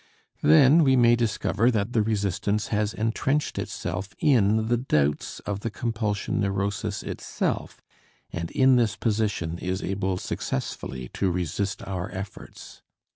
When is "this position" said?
8.77-9.59